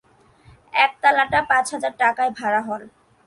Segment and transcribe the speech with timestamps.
[0.85, 2.81] একতলাটা পাঁচ হাজার টাকায় ভাড়া হল।